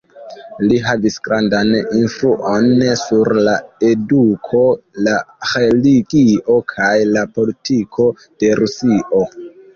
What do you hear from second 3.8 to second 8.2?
eduko, la religio kaj la politiko